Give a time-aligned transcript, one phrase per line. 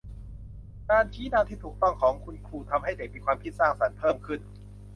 [0.89, 4.39] การชี้นำที่ถูกต้องของคุณครูทำให้เด็กมีความคิดสร้างสรรค์เพิ่มขึ้น